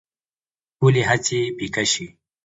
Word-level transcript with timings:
ټولې 0.77 1.01
هڅې 1.09 1.39
پيکه 1.57 1.83
شي 1.91 2.05